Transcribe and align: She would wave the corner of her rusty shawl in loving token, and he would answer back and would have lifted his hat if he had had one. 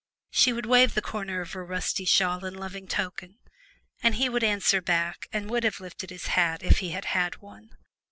She 0.31 0.51
would 0.51 0.65
wave 0.65 0.95
the 0.95 1.01
corner 1.03 1.41
of 1.41 1.51
her 1.51 1.63
rusty 1.63 2.05
shawl 2.05 2.43
in 2.43 2.55
loving 2.55 2.87
token, 2.87 3.37
and 4.01 4.15
he 4.15 4.29
would 4.29 4.43
answer 4.43 4.81
back 4.81 5.27
and 5.31 5.47
would 5.51 5.63
have 5.63 5.79
lifted 5.79 6.09
his 6.09 6.25
hat 6.25 6.63
if 6.63 6.79
he 6.79 6.89
had 6.89 7.05
had 7.05 7.37
one. 7.37 7.69